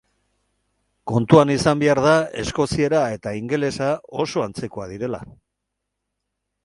[1.11, 2.15] Kontuan izan behar da
[2.45, 3.93] eskoziera eta ingelesa
[4.25, 5.21] oso antzekoak direla.